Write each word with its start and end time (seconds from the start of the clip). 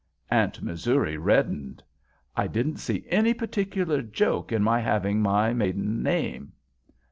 Aunt 0.31 0.63
Missouri 0.63 1.15
reddened. 1.15 1.83
"I 2.35 2.47
don't 2.47 2.77
see 2.79 3.05
any 3.09 3.35
particular 3.35 4.01
joke 4.01 4.51
in 4.51 4.63
my 4.63 4.79
having 4.79 5.21
my 5.21 5.53
maiden 5.53 6.01
name." 6.01 6.53